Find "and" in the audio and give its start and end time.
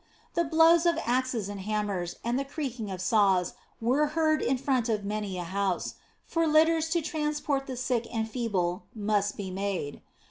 1.47-1.59, 2.23-2.39, 8.11-8.27